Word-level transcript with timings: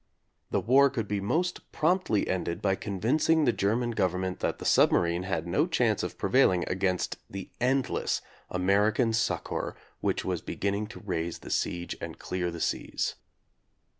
The 0.49 0.59
war 0.59 0.89
could 0.89 1.07
be 1.07 1.21
most 1.21 1.71
promptly 1.71 2.27
ended 2.27 2.59
by 2.59 2.73
convincing 2.73 3.45
the 3.45 3.53
German 3.53 3.91
government 3.91 4.39
that 4.39 4.57
the 4.57 4.65
submarine 4.65 5.21
had 5.29 5.45
no 5.45 5.67
chance 5.67 6.01
of 6.01 6.17
prevailing 6.17 6.63
against 6.67 7.17
the 7.29 7.51
endless 7.61 8.19
American 8.49 9.13
succor 9.13 9.75
which 9.99 10.25
was 10.25 10.41
beginning 10.41 10.87
to 10.87 11.01
raise 11.01 11.37
the 11.37 11.51
siege 11.51 11.95
and 12.01 12.17
clear 12.17 12.49
the 12.49 12.59
seas. 12.59 13.13